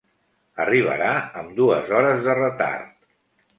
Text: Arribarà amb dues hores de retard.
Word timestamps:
Arribarà 0.63 1.11
amb 1.43 1.53
dues 1.61 1.93
hores 1.99 2.25
de 2.31 2.37
retard. 2.43 2.91